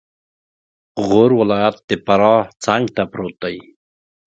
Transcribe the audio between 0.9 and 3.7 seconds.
غور ولایت د فراه څنګته پروت دی